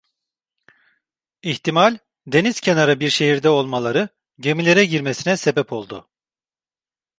İhtimal, 1.41 1.97
deniz 2.27 2.59
kenarı 2.61 2.99
bir 2.99 3.09
şehirde 3.09 3.49
olmaları, 3.49 4.09
gemilere 4.39 4.85
girmesine 4.85 5.37
sebep 5.37 5.73
oldu. 5.73 6.09